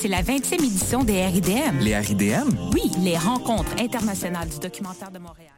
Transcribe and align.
c'est 0.00 0.08
la 0.08 0.22
20e 0.22 0.54
édition 0.54 1.02
des 1.02 1.26
RIDM. 1.26 1.78
Les 1.80 1.96
RIDM? 1.96 2.70
Oui, 2.72 2.92
les 3.02 3.18
Rencontres 3.18 3.72
internationales 3.80 4.48
du 4.48 4.60
documentaire 4.60 5.10
de 5.10 5.18
Montréal. 5.18 5.57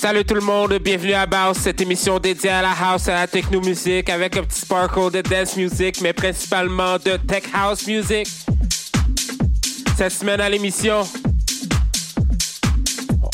Salut 0.00 0.24
tout 0.24 0.36
le 0.36 0.40
monde, 0.40 0.78
bienvenue 0.80 1.12
à 1.12 1.26
Bounce, 1.26 1.58
cette 1.58 1.80
émission 1.80 2.20
dédiée 2.20 2.50
à 2.50 2.62
la 2.62 2.70
house, 2.70 3.08
à 3.08 3.14
la 3.14 3.26
techno 3.26 3.60
musique, 3.60 4.08
avec 4.08 4.36
un 4.36 4.44
petit 4.44 4.60
sparkle 4.60 5.10
de 5.10 5.22
dance 5.22 5.56
music, 5.56 6.00
mais 6.00 6.12
principalement 6.12 6.98
de 6.98 7.16
tech 7.16 7.42
house 7.52 7.84
music. 7.84 8.28
Cette 9.96 10.12
semaine 10.12 10.40
à 10.40 10.48
l'émission, 10.48 11.02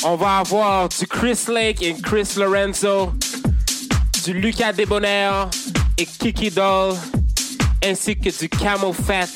on 0.05 0.17
va 0.17 0.39
avoir 0.39 0.89
du 0.89 1.07
Chris 1.07 1.39
Lake 1.49 1.83
et 1.83 1.95
Chris 2.03 2.33
Lorenzo, 2.39 3.13
du 4.25 4.33
Lucas 4.33 4.73
Debonair 4.73 5.51
et 5.99 6.07
Kiki 6.07 6.51
Doll, 6.51 6.95
ainsi 7.85 8.17
que 8.17 8.31
du 8.31 8.49
Camel 8.49 8.95
Fat. 8.95 9.29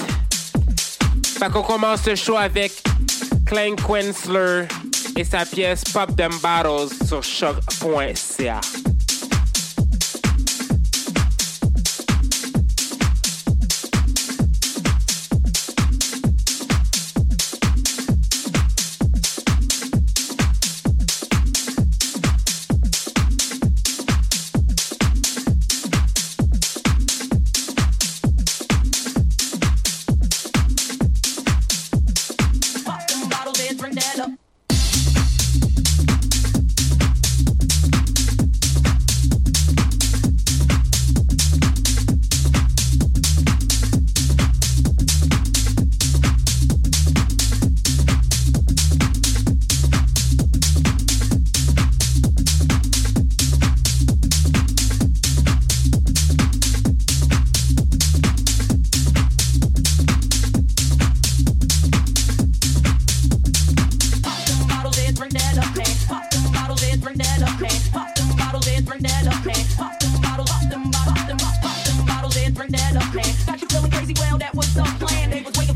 Fait 1.39 1.51
qu'on 1.53 1.63
commence 1.63 2.07
le 2.07 2.15
show 2.15 2.39
avec 2.39 2.73
Clank 3.45 3.83
Quensler 3.87 4.67
et 5.19 5.25
sa 5.25 5.45
pièce 5.45 5.83
Pop 5.93 6.15
Them 6.17 6.33
Bottles 6.41 6.95
sur 7.05 7.23
choc.ca. 7.23 8.61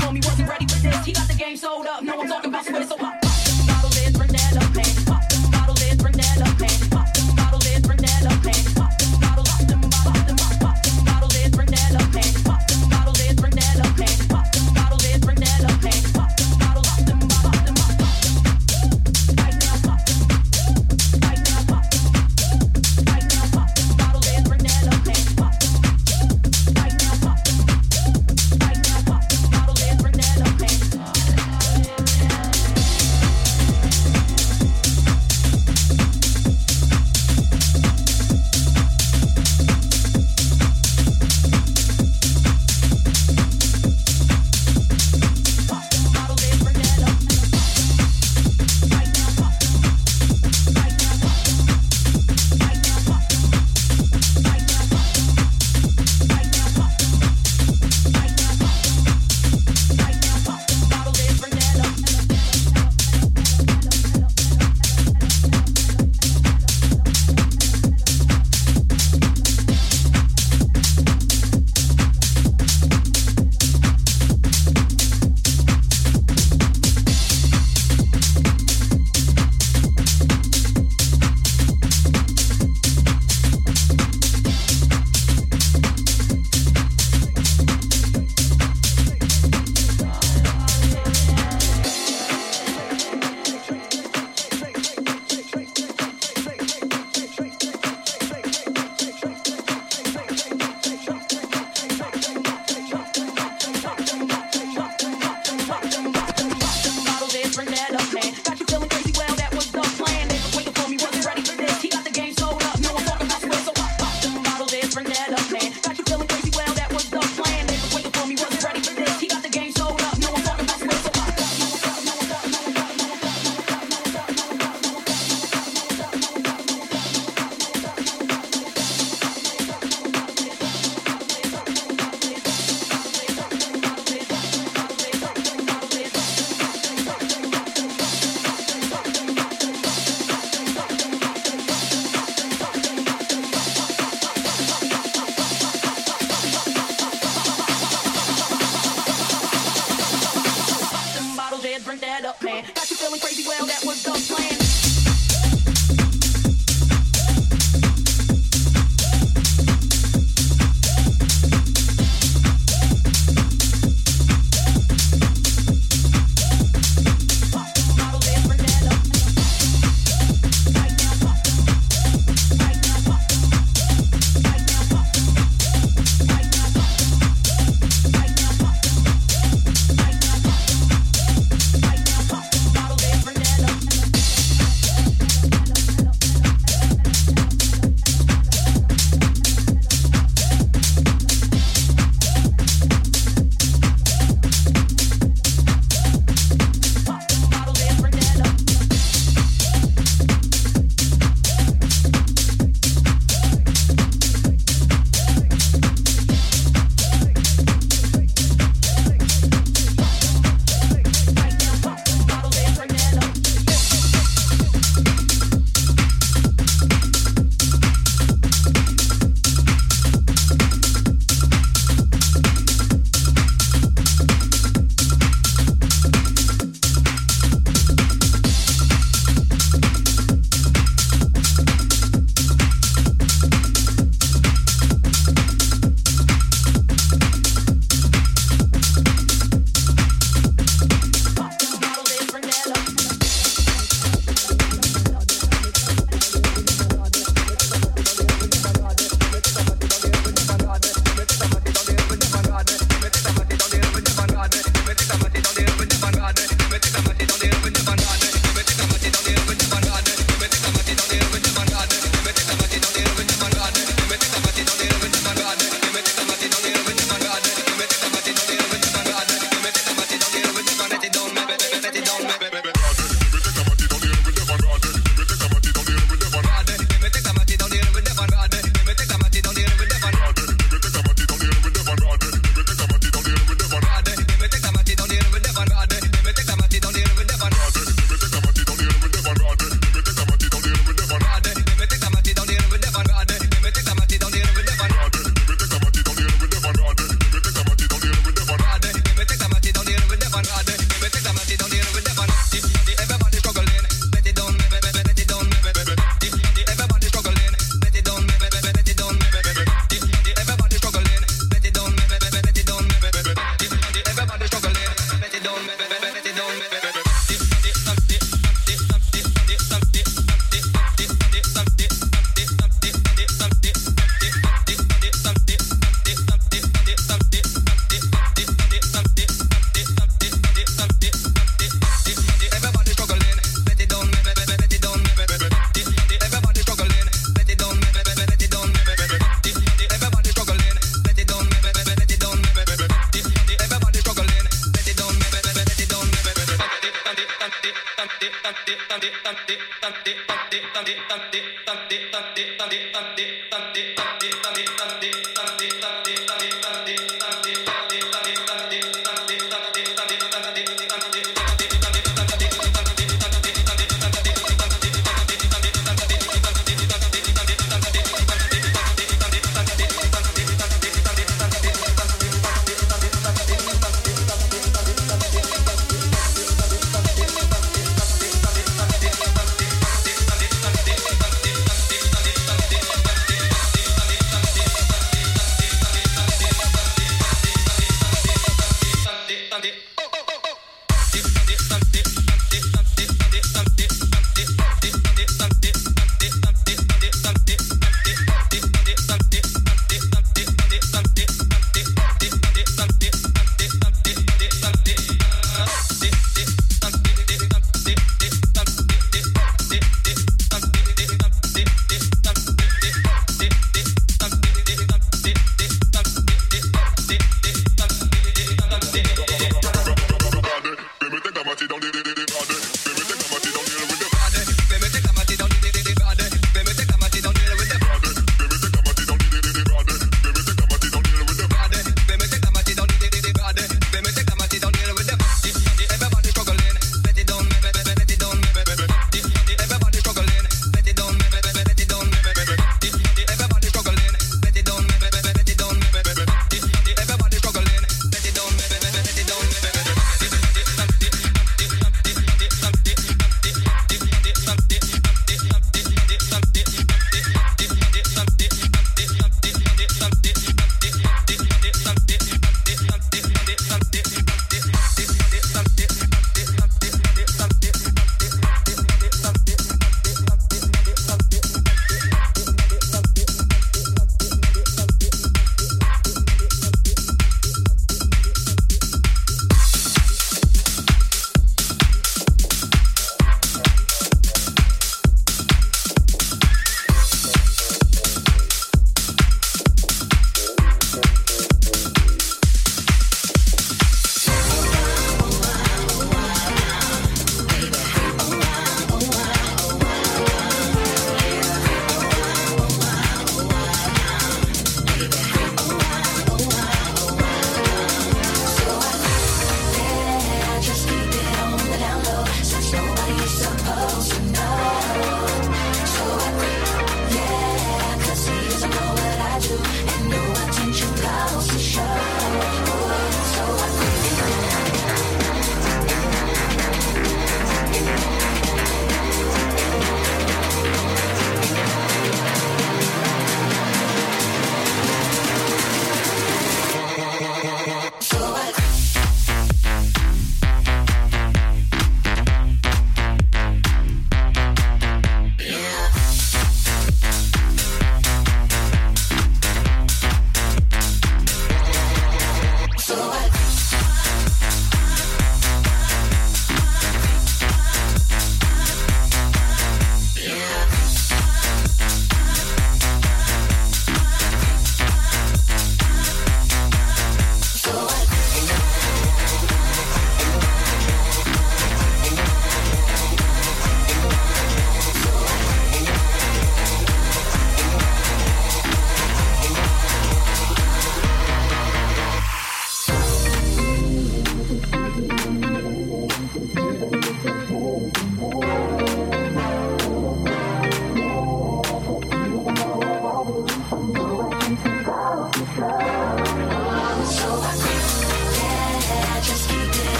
for 0.00 0.12
me, 0.12 0.20
wasn't 0.24 0.48
ready 0.48 0.64
with 0.64 0.82
this. 0.82 1.04
He 1.04 1.12
got 1.12 1.28
the 1.28 1.34
game 1.34 1.56
sold 1.56 1.86
up. 1.86 2.02
No, 2.02 2.20
I'm 2.20 2.28
talking 2.28 2.50
about 2.50 2.64
so 2.64 2.76
it's 2.76 2.88
so 2.88 2.96
hot. 2.96 3.29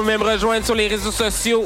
Pouvez 0.00 0.16
même 0.16 0.22
rejoindre 0.22 0.64
sur 0.64 0.74
les 0.74 0.88
réseaux 0.88 1.12
sociaux. 1.12 1.64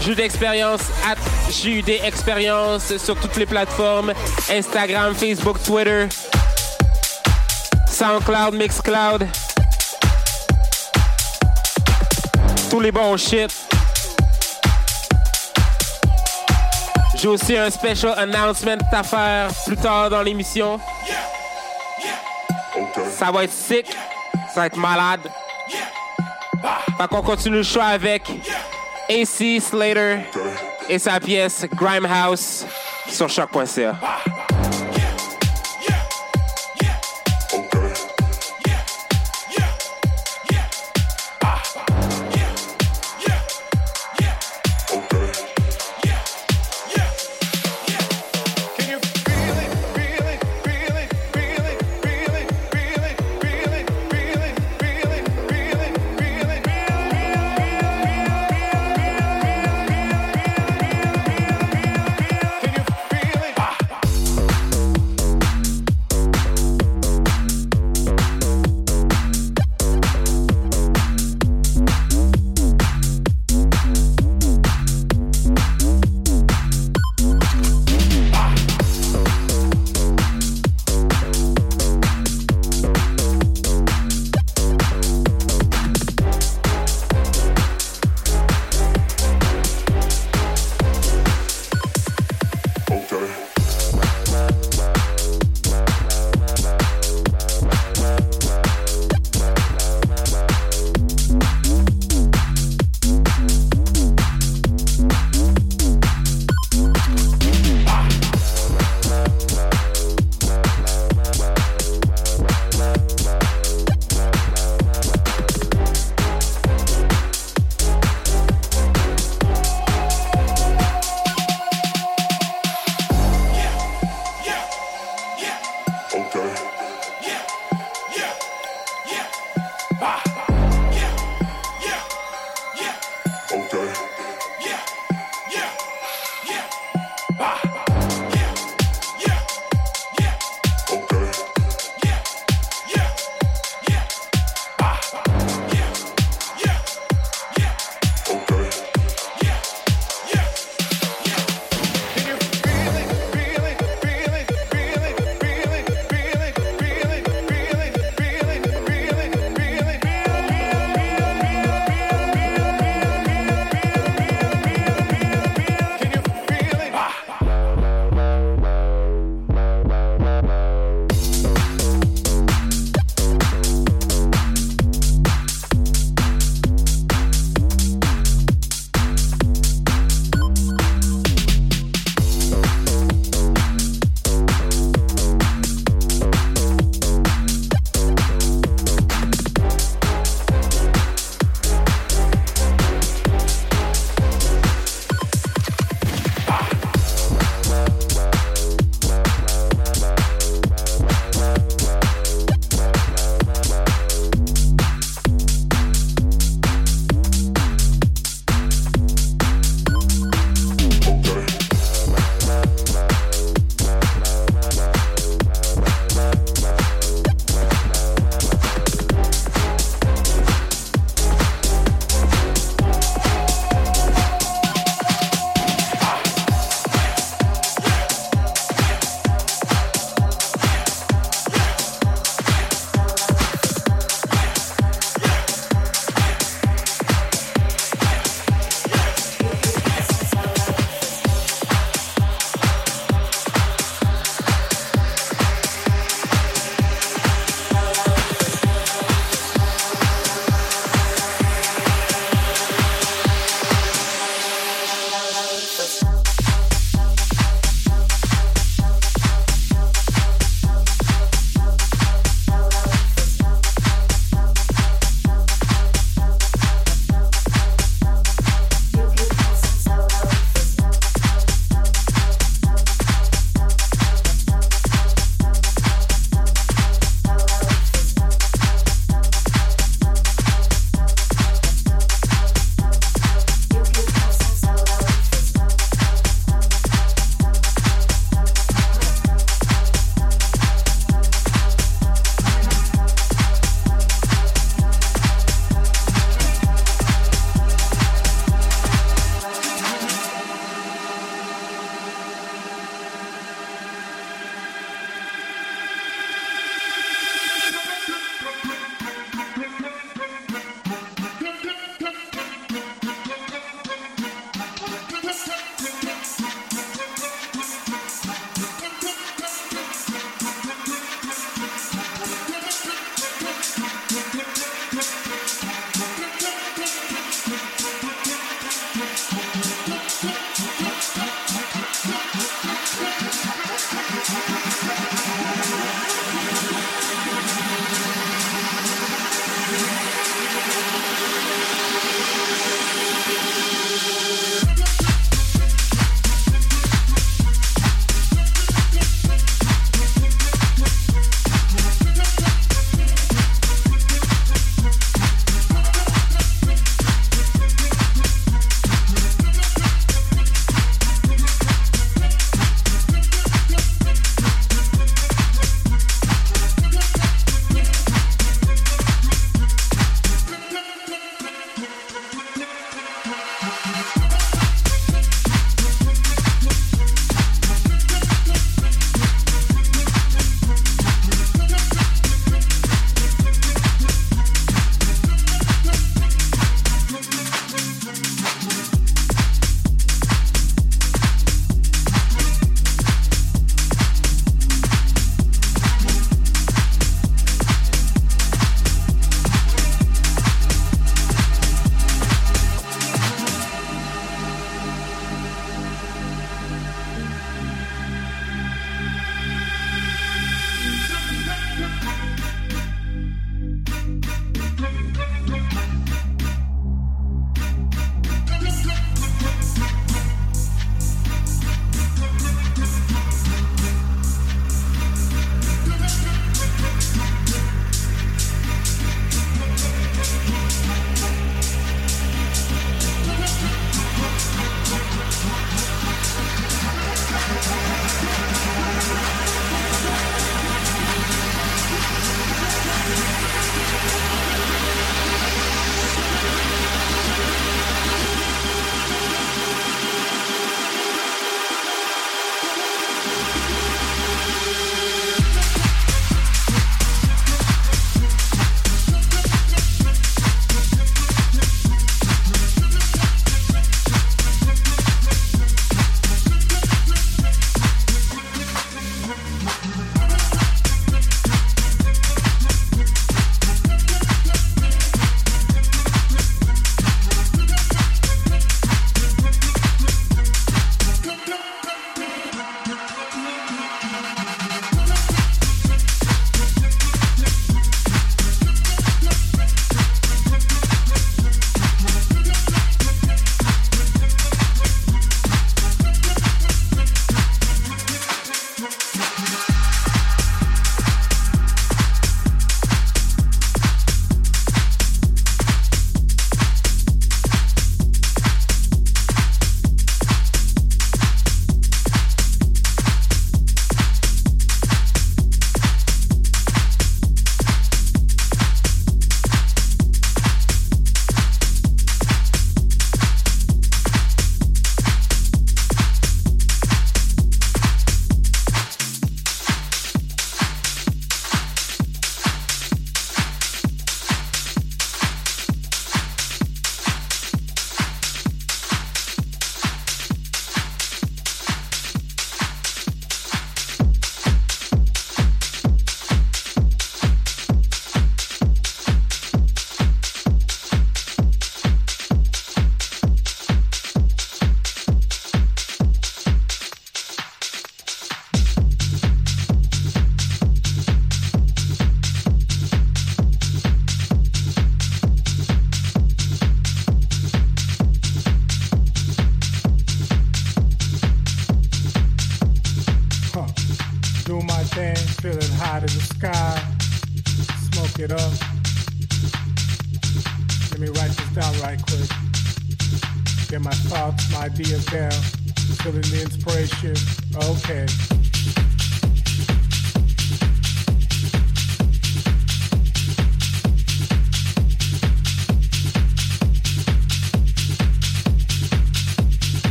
Jus 0.00 0.14
d'expérience, 0.14 0.80
at 1.06 1.16
JUD 1.50 1.88
Expérience 1.88 2.96
sur 2.96 3.16
toutes 3.16 3.36
les 3.36 3.44
plateformes. 3.44 4.12
Instagram, 4.50 5.14
Facebook, 5.14 5.62
Twitter. 5.62 6.06
SoundCloud, 7.86 8.54
Mixcloud. 8.54 9.26
Tous 12.70 12.80
les 12.80 12.92
bons 12.92 13.16
shit. 13.16 13.54
J'ai 17.16 17.28
aussi 17.28 17.56
un 17.56 17.70
special 17.70 18.18
announcement 18.18 18.76
à 18.92 19.02
faire 19.02 19.50
plus 19.66 19.76
tard 19.76 20.10
dans 20.10 20.22
l'émission. 20.22 20.80
Ça 23.18 23.30
va 23.30 23.44
être 23.44 23.52
sick. 23.52 23.86
Ça 24.54 24.60
va 24.60 24.66
être 24.66 24.76
malade. 24.76 25.20
Qu'on 26.98 27.22
continue 27.22 27.58
le 27.58 27.62
choix 27.62 27.84
avec 27.84 28.22
AC 29.08 29.60
Slater 29.60 30.18
et 30.88 30.98
sa 30.98 31.20
pièce 31.20 31.66
Grimehouse 31.72 32.66
sur 33.08 33.28
choc.ca. 33.28 33.94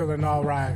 feeling 0.00 0.24
all 0.24 0.42
right. 0.42 0.74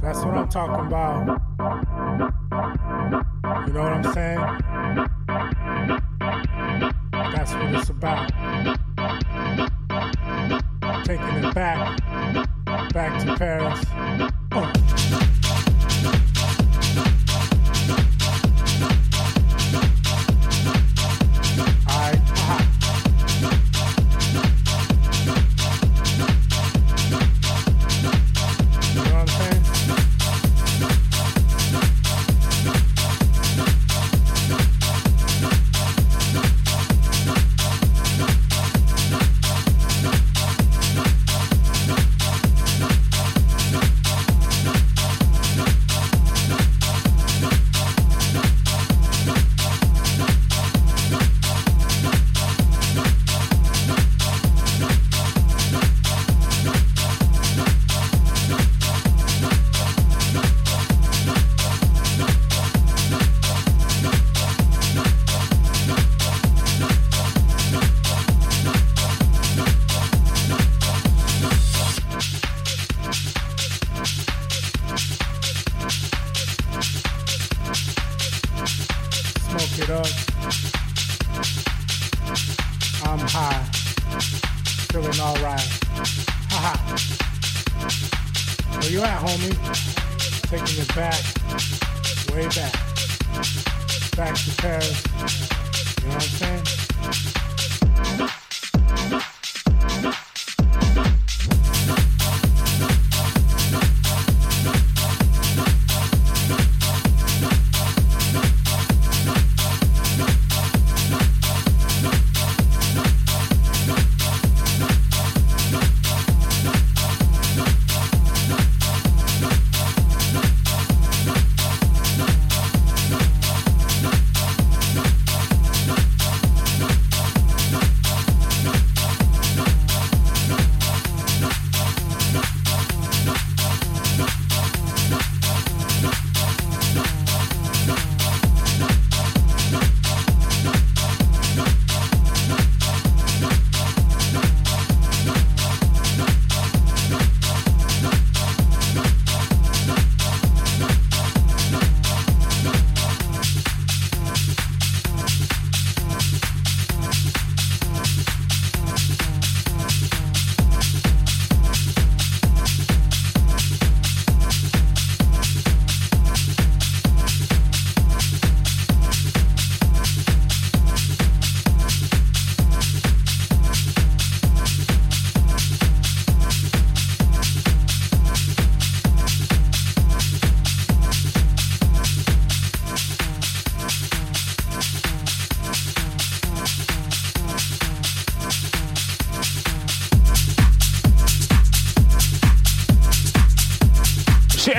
That's 0.00 0.24
what 0.24 0.34
I'm 0.34 0.48
talking 0.48 0.86
about. 0.86 1.26
You 3.66 3.72
know 3.74 3.82
what 3.82 3.92
I'm 3.92 4.14
saying? 4.14 4.40
That's 7.12 7.52
what 7.52 7.74
it's 7.74 7.90
about. 7.90 8.31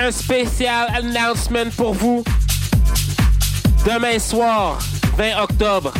un 0.04 0.10
spécial 0.10 0.86
announcement 0.94 1.70
pour 1.76 1.94
vous. 1.94 2.22
Demain 3.86 4.18
soir, 4.18 4.78
20 5.16 5.42
octobre, 5.42 5.94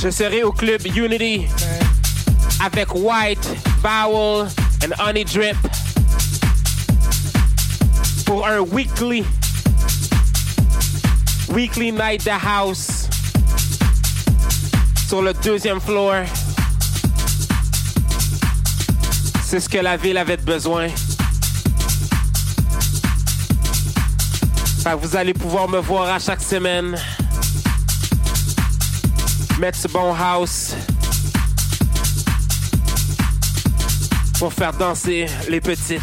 je 0.00 0.08
serai 0.08 0.42
au 0.42 0.52
club 0.52 0.80
Unity 0.86 1.46
avec 2.64 2.94
White, 2.94 3.46
Bowel 3.82 4.48
and 4.82 4.92
Honey 4.98 5.24
Drip 5.24 5.56
pour 8.24 8.46
un 8.46 8.60
weekly 8.60 9.22
weekly 11.50 11.92
night 11.92 12.24
the 12.24 12.30
house 12.30 13.06
sur 15.06 15.20
le 15.20 15.34
deuxième 15.34 15.80
floor. 15.80 16.24
C'est 19.44 19.60
ce 19.60 19.68
que 19.68 19.78
la 19.78 19.98
ville 19.98 20.16
avait 20.16 20.36
besoin. 20.38 20.88
Vous 24.96 25.16
allez 25.16 25.34
pouvoir 25.34 25.68
me 25.68 25.78
voir 25.78 26.08
à 26.08 26.18
chaque 26.18 26.40
semaine. 26.40 26.96
Mettre 29.58 29.78
ce 29.78 29.88
bon 29.88 30.14
house. 30.14 30.74
Pour 34.38 34.52
faire 34.52 34.72
danser 34.72 35.26
les 35.48 35.60
petites. 35.60 36.00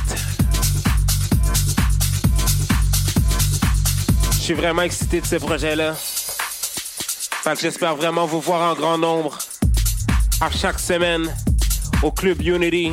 Je 4.31 4.37
suis 4.37 4.53
vraiment 4.53 4.83
excité 4.83 5.21
de 5.21 5.25
ce 5.25 5.37
projet-là. 5.37 5.95
J'espère 7.59 7.95
vraiment 7.95 8.25
vous 8.25 8.41
voir 8.41 8.71
en 8.71 8.75
grand 8.75 8.97
nombre 8.97 9.37
à 10.41 10.51
chaque 10.51 10.79
semaine 10.79 11.33
au 12.03 12.11
Club 12.11 12.41
Unity 12.41 12.91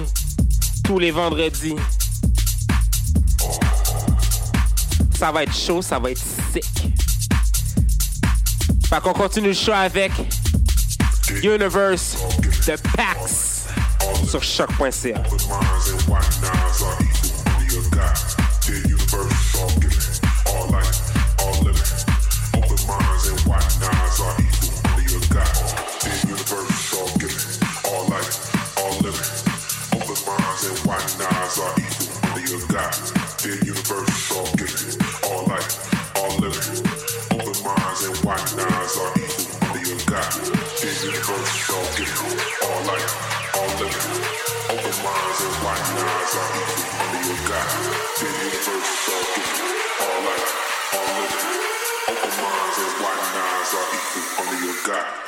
tous 0.84 0.98
les 0.98 1.10
vendredis. 1.10 1.76
Ça 5.22 5.30
va 5.30 5.44
être 5.44 5.54
chaud, 5.54 5.80
ça 5.80 6.00
va 6.00 6.10
être 6.10 6.20
sick. 6.52 6.64
Fait 8.88 9.00
qu'on 9.00 9.12
continue 9.12 9.46
le 9.46 9.54
show 9.54 9.70
avec 9.70 10.10
Universe 11.44 12.16
de 12.66 12.74
Pax 12.96 13.68
sur 14.28 14.42
choc.ca. 14.42 15.22
God. 54.84 55.21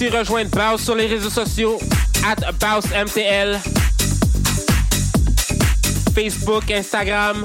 Aussi 0.00 0.16
rejoindre 0.16 0.50
Bounce 0.50 0.82
sur 0.82 0.94
les 0.94 1.06
réseaux 1.06 1.30
sociaux, 1.30 1.78
at 2.24 2.36
Facebook, 6.14 6.70
Instagram, 6.70 7.44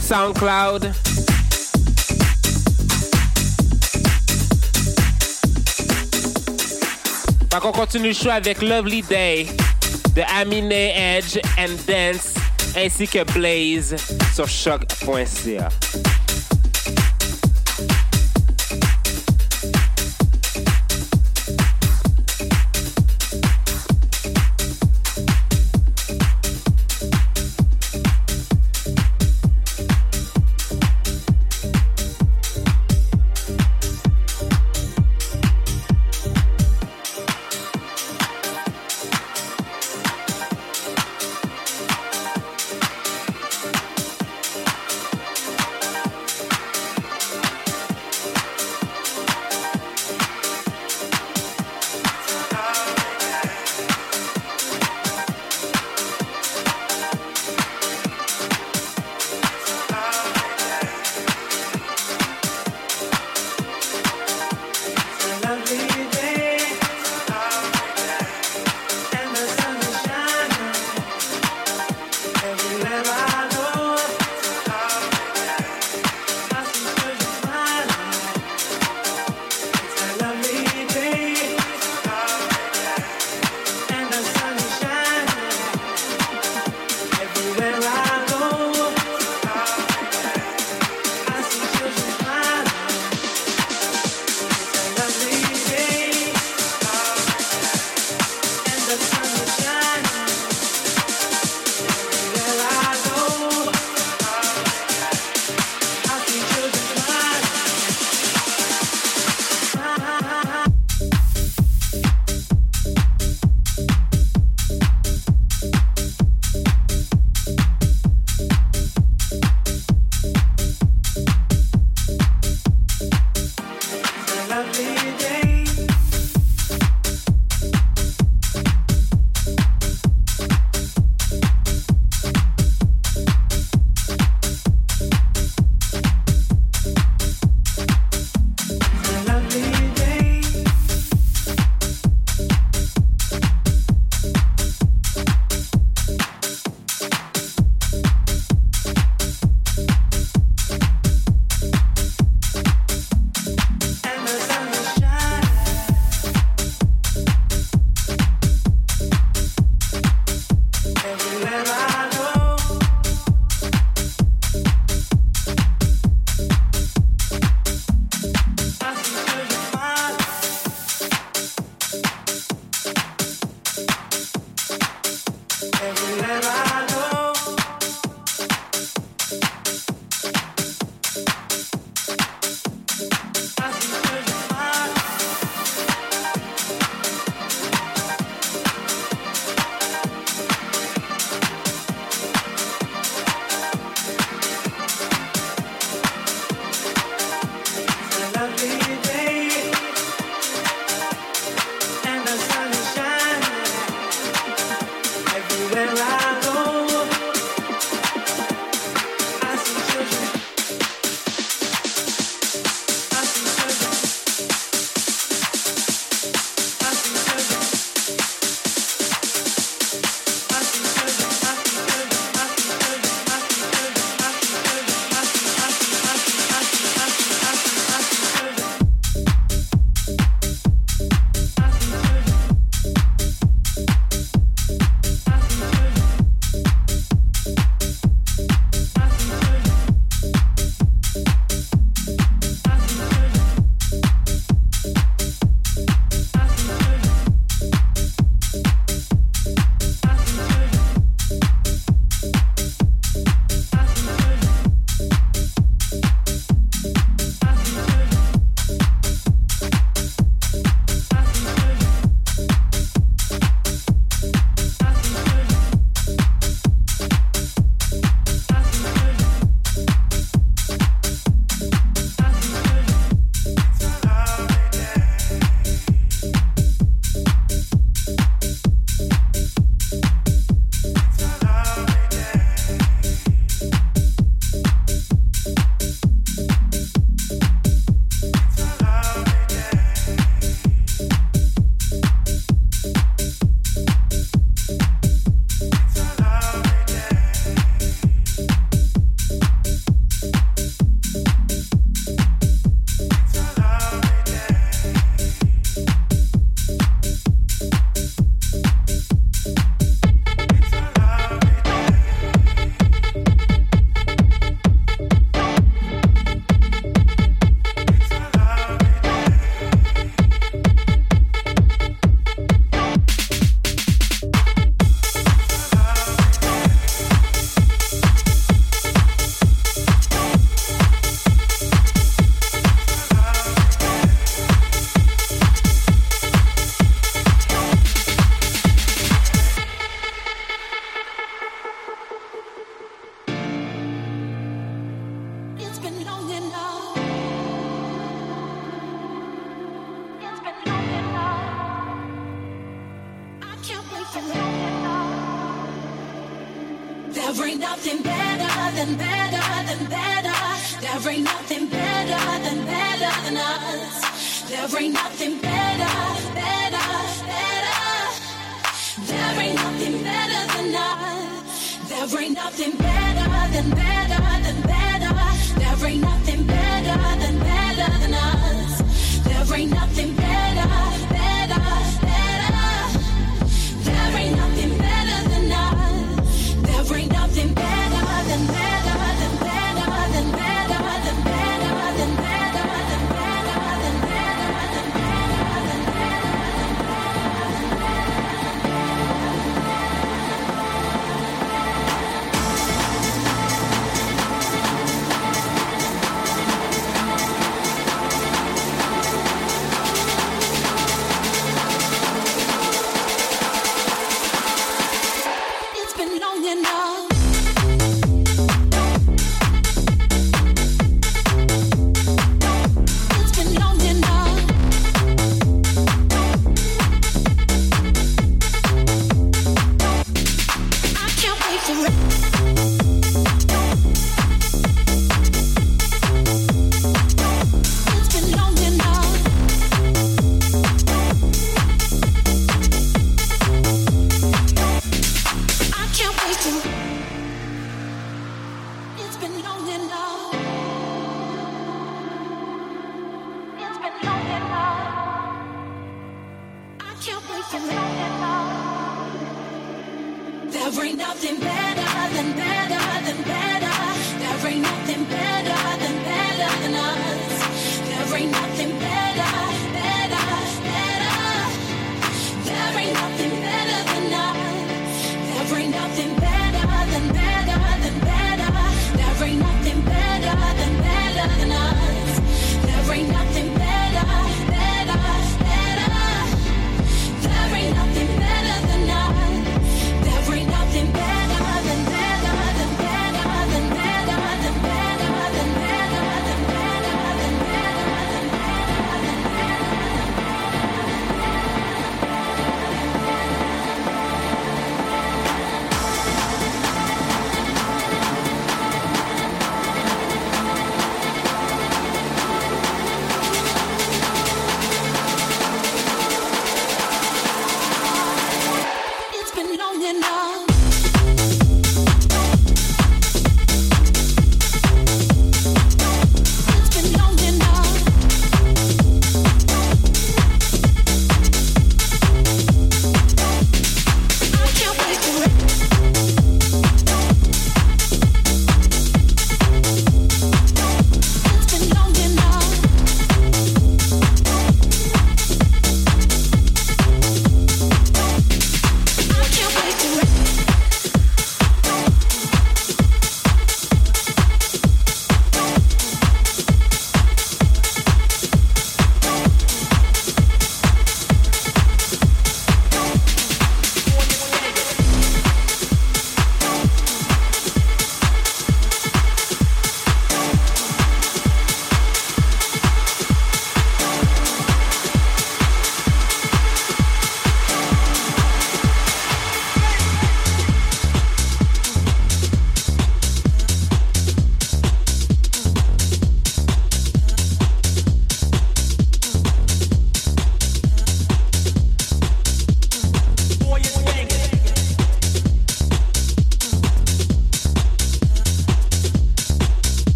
SoundCloud. 0.00 0.92
Qu'on 7.60 7.72
continue 7.72 8.08
le 8.08 8.14
show 8.14 8.30
avec 8.30 8.60
Lovely 8.60 9.02
Day 9.02 9.46
de 10.14 10.22
Amine 10.38 10.70
Edge 10.72 11.38
and 11.58 11.74
Dance 11.86 12.34
ainsi 12.76 13.08
que 13.08 13.24
Blaze 13.32 13.96
sur 14.34 14.46
choc.ca. 14.46 15.68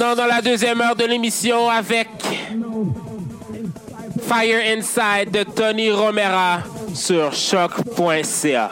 dans 0.00 0.26
la 0.26 0.40
deuxième 0.40 0.80
heure 0.80 0.96
de 0.96 1.04
l'émission 1.04 1.68
avec 1.68 2.08
Fire 4.26 4.78
Inside 4.78 5.30
de 5.30 5.42
Tony 5.42 5.90
Romera 5.90 6.60
sur 6.94 7.34
choc.ca. 7.34 8.70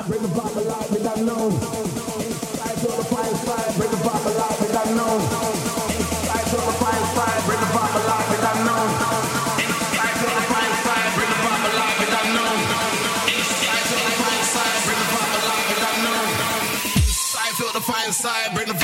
Bring 18.55 18.78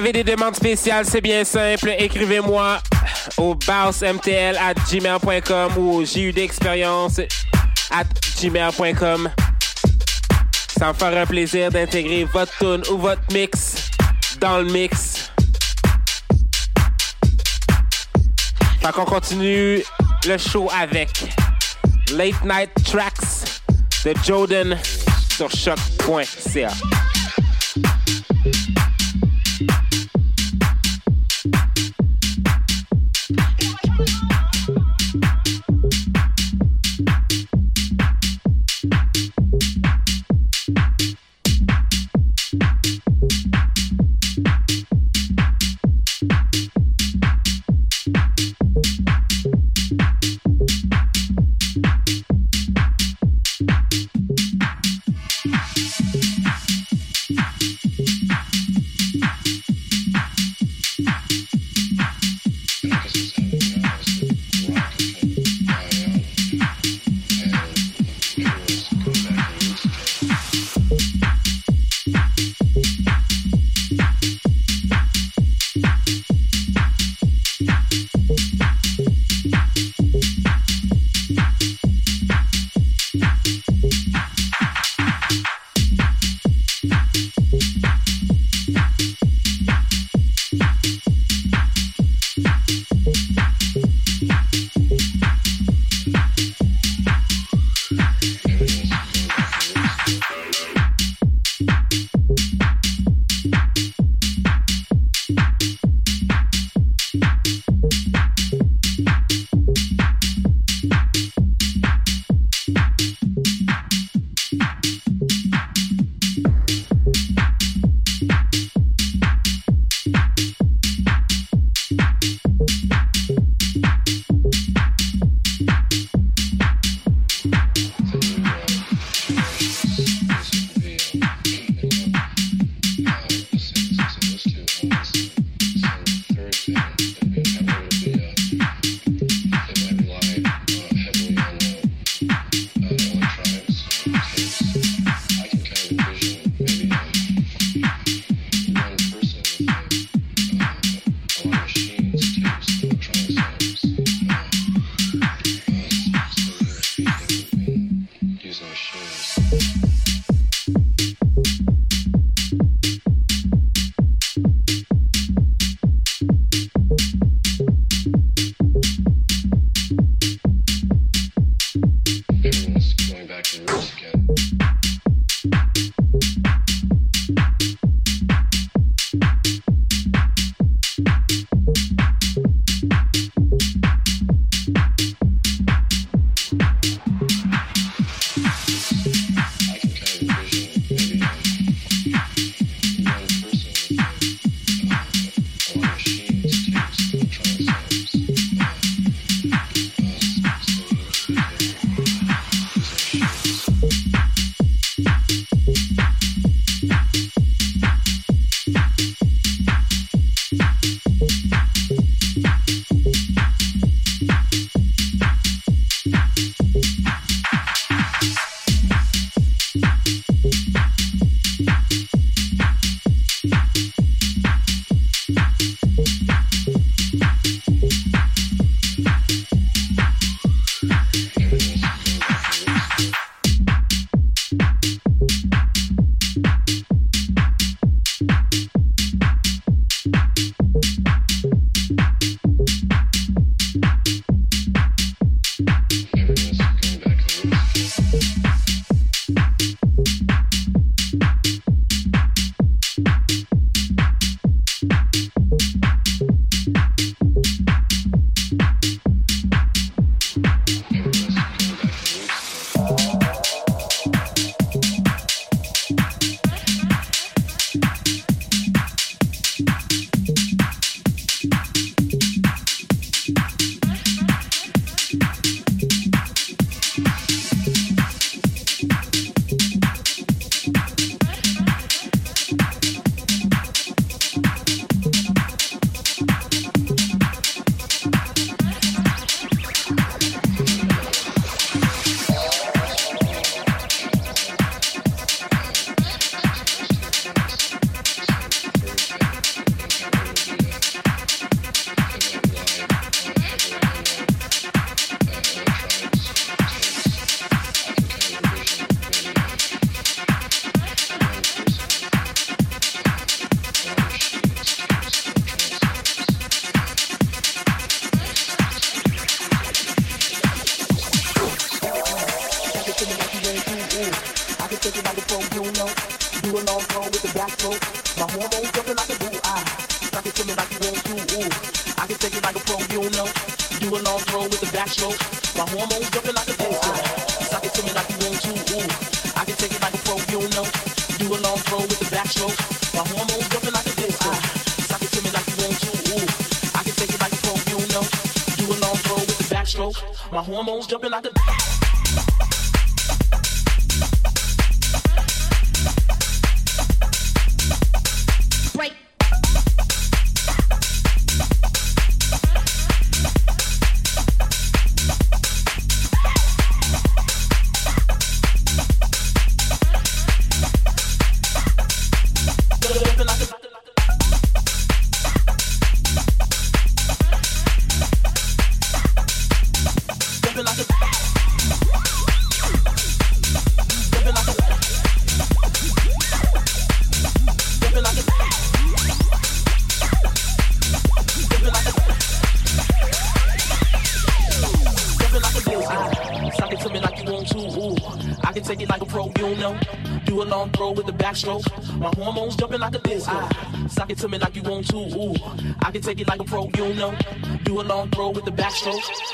avez 0.00 0.12
des 0.12 0.24
demandes 0.24 0.56
spéciales, 0.56 1.04
c'est 1.04 1.20
bien 1.20 1.44
simple. 1.44 1.94
Écrivez-moi 1.98 2.78
au 3.36 3.54
bounceMTL 3.54 4.56
at 4.56 4.72
gmail.com 4.90 5.72
ou 5.76 5.96
au 5.96 6.04
judexpérience 6.06 7.18
at 7.90 8.06
gmail.com. 8.40 9.28
Ça 10.78 10.88
me 10.88 10.92
fera 10.94 11.10
un 11.10 11.26
plaisir 11.26 11.70
d'intégrer 11.70 12.24
votre 12.24 12.56
tune 12.56 12.82
ou 12.90 12.96
votre 12.96 13.20
mix 13.30 13.90
dans 14.40 14.60
le 14.60 14.72
mix. 14.72 15.30
Fait 18.80 18.92
qu'on 18.92 19.04
continue 19.04 19.82
le 20.26 20.38
show 20.38 20.70
avec 20.74 21.10
Late 22.12 22.42
Night 22.42 22.70
Tracks 22.90 23.60
de 24.06 24.14
Jordan 24.24 24.78
sur 25.36 25.50
choc.ca. 25.50 26.70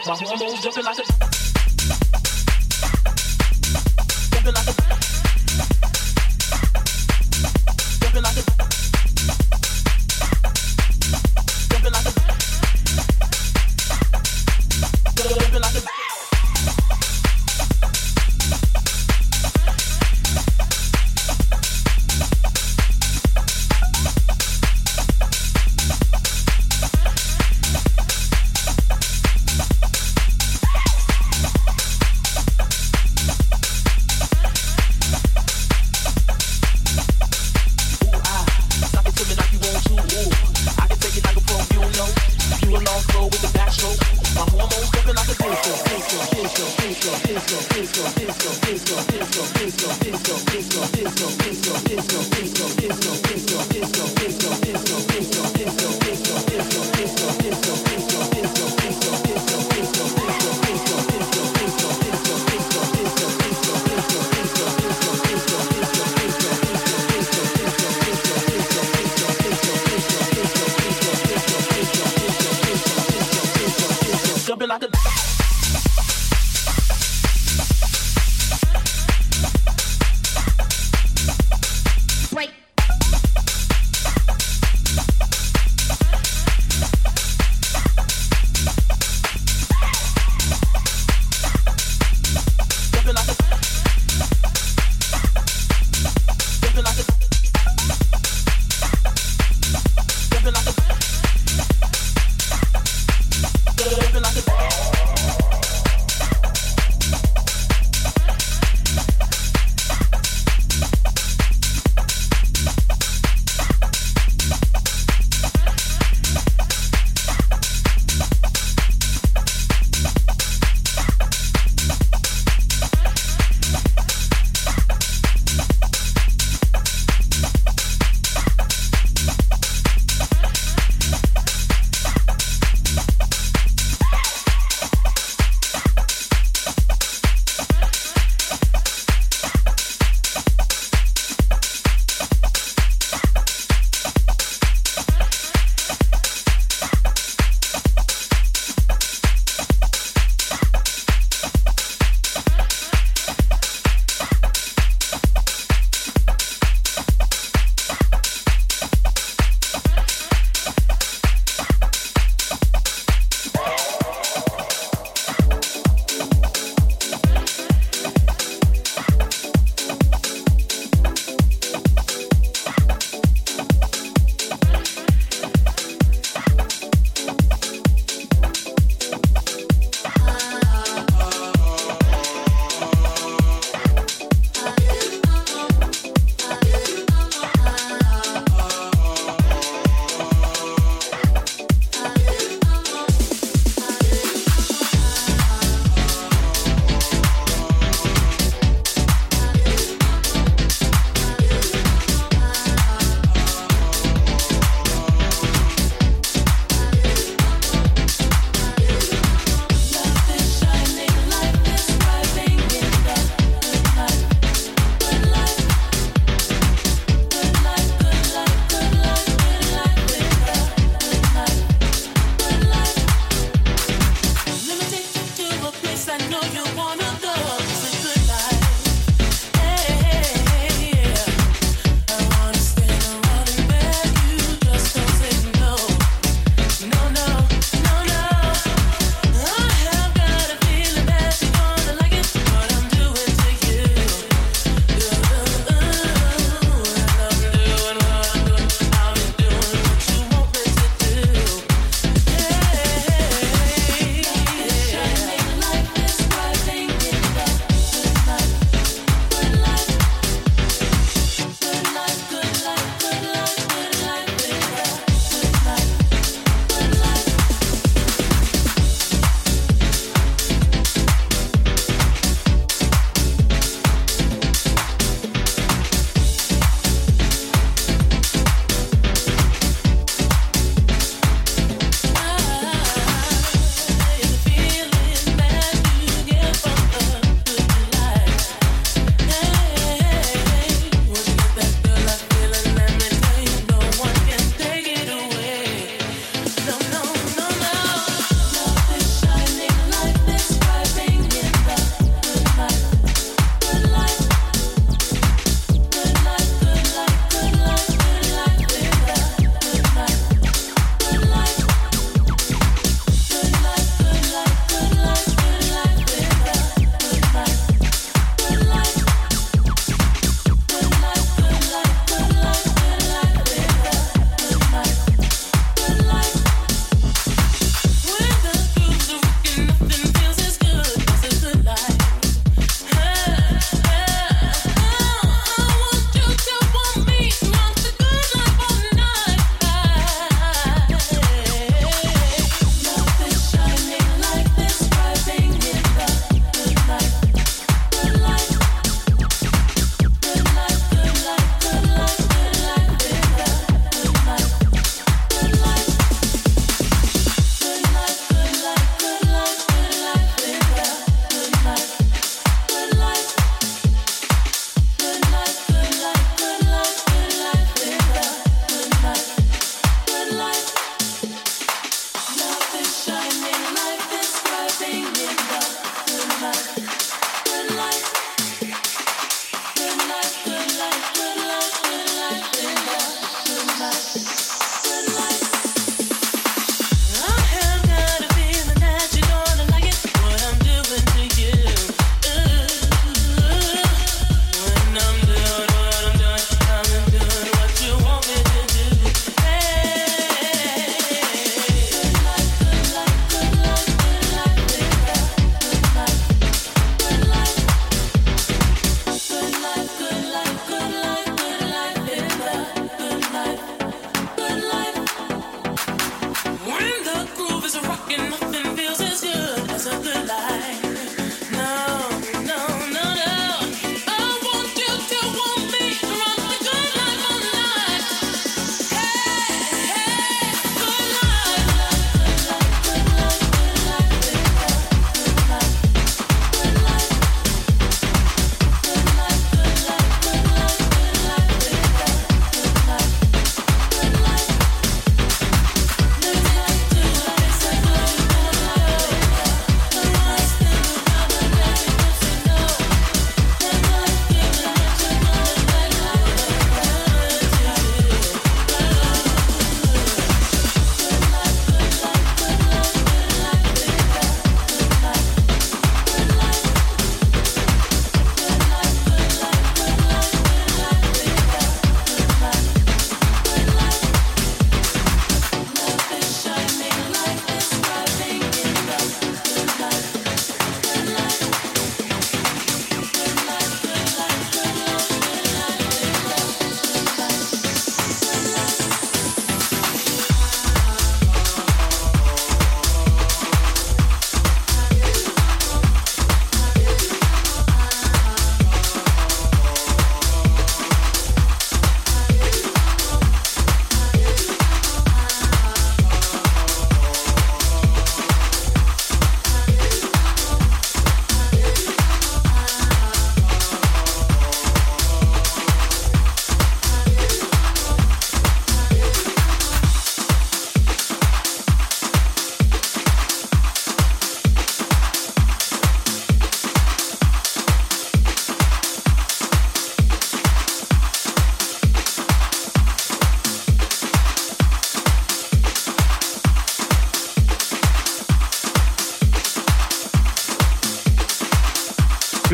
My 0.07 0.17
hormones 0.17 0.63
jumping 0.63 0.85
like 0.85 0.99
a 0.99 1.06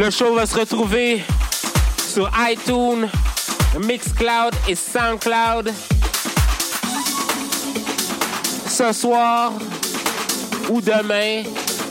Le 0.03 0.11
show 0.11 0.35
va 0.35 0.47
se 0.47 0.59
retrouver 0.59 1.23
sur 1.97 2.29
iTunes, 2.51 3.09
Mixcloud 3.87 4.53
et 4.66 4.74
Soundcloud. 4.74 5.73
Ce 8.66 8.93
soir 8.93 9.53
ou 10.69 10.81
demain, 10.81 11.45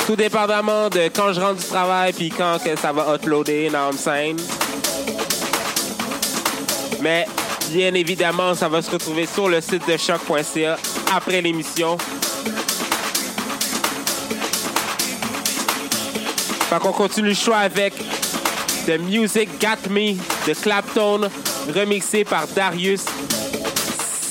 tout 0.06 0.18
dépendamment 0.18 0.90
de 0.90 1.10
quand 1.16 1.32
je 1.32 1.40
rentre 1.40 1.62
du 1.62 1.66
travail 1.66 2.12
puis 2.12 2.28
quand 2.28 2.58
que 2.62 2.76
ça 2.76 2.92
va 2.92 3.16
uploader 3.16 3.70
dans 3.70 3.94
scène. 3.94 4.36
Mais 7.00 7.26
bien 7.70 7.94
évidemment, 7.94 8.54
ça 8.56 8.68
va 8.68 8.82
se 8.82 8.92
retrouver 8.92 9.26
sur 9.26 9.48
le 9.48 9.62
site 9.62 9.88
de 9.88 9.96
choc.ca 9.96 10.78
après 11.16 11.42
l'émission. 11.42 11.98
Fait 16.72 16.80
qu'on 16.80 16.93
continue 16.93 17.27
le 17.27 17.34
choix 17.34 17.57
avec 17.57 17.93
The 18.85 18.98
Music 18.98 19.49
Got 19.60 19.89
Me 19.89 20.14
de 20.48 20.53
Clapton, 20.53 21.30
remixé 21.76 22.23
par 22.23 22.48
Darius 22.48 23.03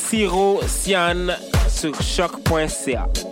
Sirosian 0.09 1.37
sur 1.69 2.01
choc.ca. 2.01 3.30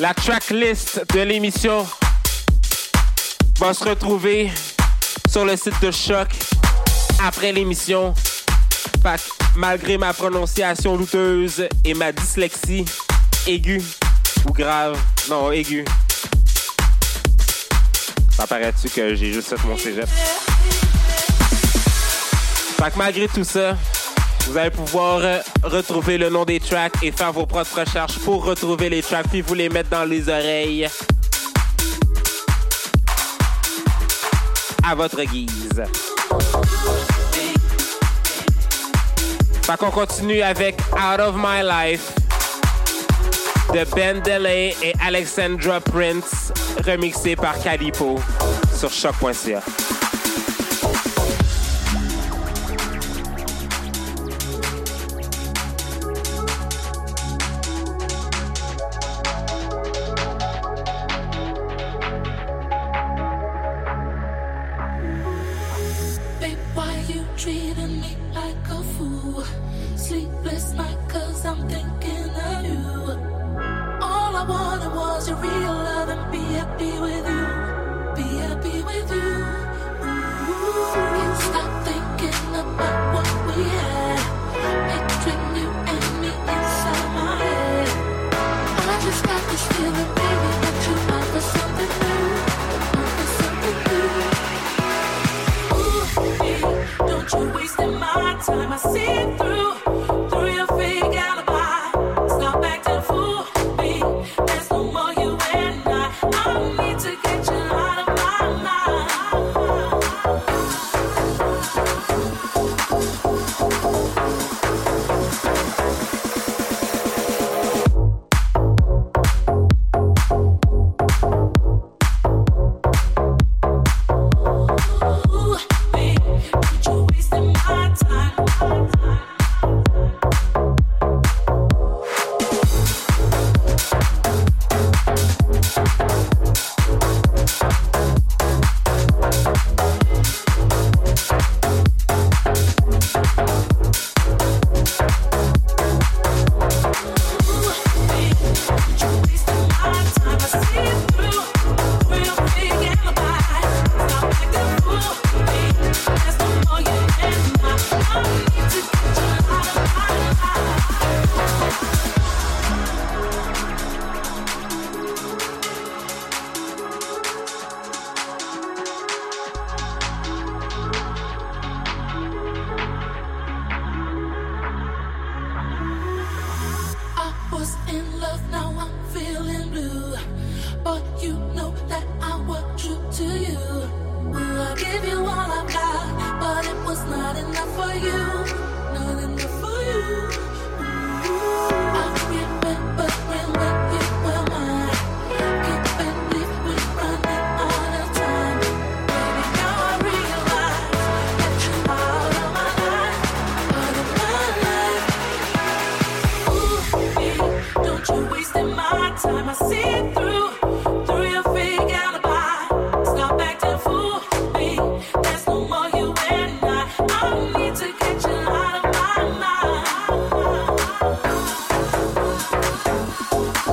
la 0.00 0.14
tracklist 0.14 1.02
de 1.12 1.20
l'émission 1.20 1.86
va 3.58 3.74
se 3.74 3.84
retrouver 3.84 4.50
sur 5.28 5.44
le 5.44 5.56
site 5.56 5.80
de 5.82 5.90
Choc 5.90 6.28
après 7.24 7.52
l'émission. 7.52 8.14
Malgré 9.56 9.98
ma 9.98 10.12
prononciation 10.12 10.96
douteuse 10.96 11.66
et 11.84 11.94
ma 11.94 12.12
dyslexie 12.12 12.84
aiguë 13.46 13.82
ou 14.46 14.52
grave, 14.52 14.98
non, 15.28 15.50
aiguë, 15.50 15.84
ça 18.36 18.46
paraît-tu 18.46 18.88
que 18.88 19.14
j'ai 19.14 19.32
juste 19.32 19.48
fait 19.48 19.66
mon 19.66 19.76
cégep? 19.76 20.08
Fait 22.76 22.96
malgré 22.96 23.26
tout 23.26 23.44
ça, 23.44 23.76
vous 24.48 24.56
allez 24.56 24.70
pouvoir 24.70 25.20
euh, 25.22 25.40
retrouver 25.62 26.16
le 26.16 26.30
nom 26.30 26.46
des 26.46 26.58
tracks 26.58 27.02
et 27.02 27.12
faire 27.12 27.32
vos 27.32 27.44
propres 27.44 27.80
recherches 27.80 28.18
pour 28.20 28.46
retrouver 28.46 28.88
les 28.88 29.02
tracks 29.02 29.28
puis 29.28 29.42
vous 29.42 29.52
les 29.52 29.68
mettre 29.68 29.90
dans 29.90 30.04
les 30.04 30.26
oreilles 30.26 30.88
à 34.82 34.94
votre 34.94 35.22
guise. 35.24 35.82
Fait 39.62 39.90
continue 39.92 40.40
avec 40.40 40.80
Out 40.92 41.20
of 41.20 41.34
My 41.36 41.62
Life 41.62 42.14
de 43.74 43.84
Ben 43.94 44.22
Delay 44.22 44.74
et 44.82 44.94
Alexandra 45.04 45.78
Prince, 45.80 46.54
remixé 46.86 47.36
par 47.36 47.60
Calipo 47.60 48.18
sur 48.74 48.90
choc.ca. 48.90 49.60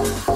Wow. 0.06 0.35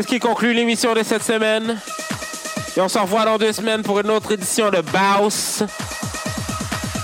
C'est 0.00 0.04
ce 0.04 0.08
qui 0.14 0.18
conclut 0.18 0.54
l'émission 0.54 0.94
de 0.94 1.02
cette 1.02 1.22
semaine. 1.22 1.78
Et 2.74 2.80
on 2.80 2.88
se 2.88 2.98
revoit 2.98 3.26
dans 3.26 3.36
deux 3.36 3.52
semaines 3.52 3.82
pour 3.82 4.00
une 4.00 4.08
autre 4.08 4.32
édition 4.32 4.70
de 4.70 4.80
Baus. 4.80 5.62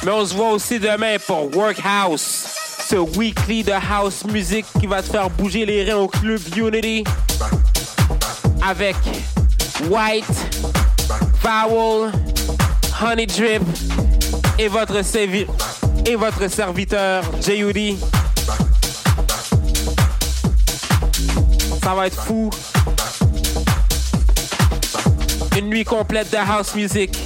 Mais 0.03 0.13
on 0.13 0.25
se 0.25 0.35
voit 0.35 0.49
aussi 0.53 0.81
demain 0.81 1.17
pour 1.27 1.55
Workhouse, 1.55 2.47
ce 2.89 2.97
weekly 2.97 3.63
de 3.65 3.73
house 3.73 4.25
music 4.25 4.65
qui 4.81 4.87
va 4.87 5.03
te 5.03 5.11
faire 5.11 5.29
bouger 5.29 5.67
les 5.67 5.85
reins 5.85 5.99
au 5.99 6.09
club 6.09 6.41
Unity 6.57 7.05
avec 8.67 8.97
White, 9.91 10.25
Vowel, 11.43 12.13
Honey 13.03 13.27
Drip 13.27 13.63
et 14.59 14.69
votre, 14.69 15.03
et 16.07 16.17
votre 16.17 16.51
serviteur 16.51 17.25
J.U.D. 17.43 17.99
Ça 21.87 21.95
va 21.95 22.09
être 22.09 22.21
fou. 22.21 22.51
Une 25.57 25.69
nuit 25.69 25.85
complète 25.85 26.33
de 26.33 26.37
house 26.37 26.75
music 26.75 27.17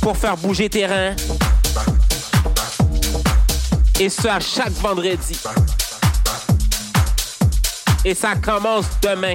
pour 0.00 0.16
faire 0.16 0.36
bouger 0.36 0.70
tes 0.70 0.86
reins. 0.86 1.16
Et 3.98 4.08
ce 4.08 4.28
à 4.28 4.38
chaque 4.38 4.74
vendredi. 4.74 5.36
Et 8.04 8.14
ça 8.14 8.36
commence 8.36 8.86
demain. 9.02 9.34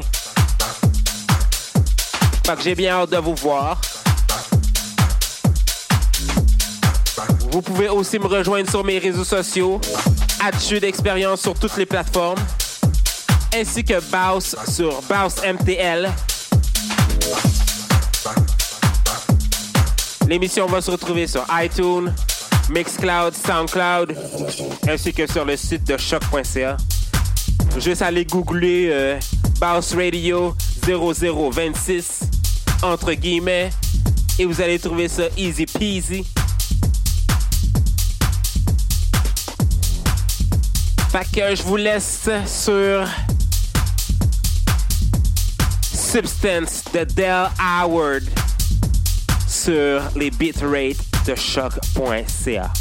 Fait 2.45 2.55
que 2.55 2.61
j'ai 2.63 2.75
bien 2.75 2.93
hâte 2.93 3.09
de 3.09 3.17
vous 3.17 3.35
voir. 3.35 3.81
Vous 7.51 7.61
pouvez 7.61 7.89
aussi 7.89 8.17
me 8.19 8.27
rejoindre 8.27 8.69
sur 8.69 8.85
mes 8.85 8.99
réseaux 8.99 9.25
sociaux, 9.25 9.81
Atchu 10.39 10.79
d'expérience 10.79 11.41
sur 11.41 11.59
toutes 11.59 11.75
les 11.75 11.85
plateformes, 11.85 12.39
ainsi 13.55 13.83
que 13.83 13.99
Baus 14.11 14.55
sur 14.67 15.01
Baus 15.03 15.35
MTL. 15.43 16.09
L'émission 20.27 20.65
va 20.67 20.81
se 20.81 20.91
retrouver 20.91 21.27
sur 21.27 21.45
iTunes, 21.51 22.13
Mixcloud, 22.69 23.33
Soundcloud, 23.33 24.15
ainsi 24.87 25.13
que 25.13 25.27
sur 25.27 25.45
le 25.45 25.57
site 25.57 25.83
de 25.85 25.97
choc.ca. 25.97 26.77
Juste 27.77 28.01
aller 28.01 28.25
googler 28.25 28.89
euh, 28.91 29.19
Radio 29.61 30.55
0026 30.83 32.21
entre 32.83 33.13
guillemets 33.13 33.69
et 34.39 34.45
vous 34.45 34.61
allez 34.61 34.79
trouver 34.79 35.07
ça 35.07 35.23
easy 35.37 35.65
peasy. 35.65 36.25
Fait 41.11 41.27
que 41.35 41.55
je 41.55 41.63
vous 41.63 41.75
laisse 41.75 42.29
sur 42.47 43.05
Substance 46.11 46.83
de 46.91 47.05
Del 47.05 47.47
Howard 47.57 48.23
sur 49.47 50.01
les 50.13 50.29
bitrates 50.29 50.97
de 51.25 51.35
choc.ca. 51.35 52.80